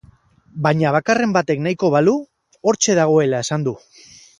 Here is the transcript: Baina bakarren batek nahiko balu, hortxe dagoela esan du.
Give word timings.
Baina 0.67 0.93
bakarren 0.95 1.37
batek 1.37 1.63
nahiko 1.67 1.93
balu, 1.99 2.19
hortxe 2.73 3.01
dagoela 3.05 3.49
esan 3.49 3.71
du. 3.73 3.81